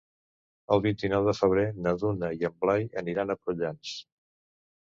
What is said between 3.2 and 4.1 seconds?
a Prullans.